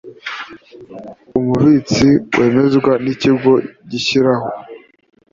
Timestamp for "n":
3.03-3.05